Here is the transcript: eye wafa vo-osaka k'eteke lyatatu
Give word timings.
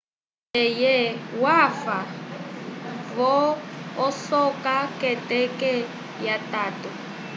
eye 0.65 0.95
wafa 1.43 1.97
vo-osaka 3.15 4.75
k'eteke 4.99 5.71
lyatatu 6.21 6.89